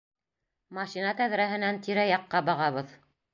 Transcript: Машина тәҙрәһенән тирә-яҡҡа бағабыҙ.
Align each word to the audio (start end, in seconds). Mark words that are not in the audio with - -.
Машина 0.77 1.11
тәҙрәһенән 1.19 1.79
тирә-яҡҡа 1.89 2.43
бағабыҙ. 2.49 2.99